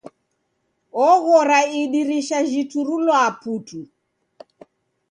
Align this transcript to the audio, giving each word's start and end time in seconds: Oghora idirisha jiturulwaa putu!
Oghora 1.09 1.59
idirisha 1.81 2.39
jiturulwaa 2.49 3.31
putu! 3.41 3.81